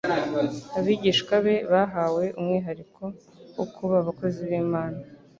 [0.77, 3.03] Abigishwa be bahawe umwihariko
[3.55, 4.99] wo kuba abakozi b'Imana,